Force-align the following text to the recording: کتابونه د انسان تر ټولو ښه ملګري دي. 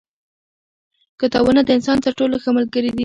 کتابونه 1.21 1.59
د 1.63 1.69
انسان 1.77 1.97
تر 2.05 2.11
ټولو 2.19 2.35
ښه 2.43 2.49
ملګري 2.57 2.89
دي. 2.91 2.99